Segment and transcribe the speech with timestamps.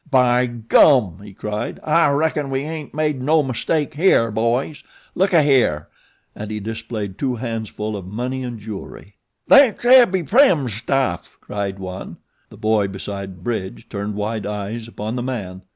[0.09, 4.83] "By gum!" he cried, "I reckon we ain't made no mistake here, boys.
[5.13, 5.89] Look ahere!"
[6.35, 9.17] and he displayed two handsful of money and jewelry.
[9.47, 12.17] "Thet's Abbie Prim's stuff," cried one.
[12.49, 15.61] The boy beside Bridge turned wide eyes upon the man.